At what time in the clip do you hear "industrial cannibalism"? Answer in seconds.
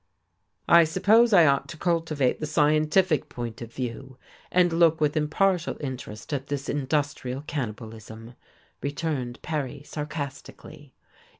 6.67-8.33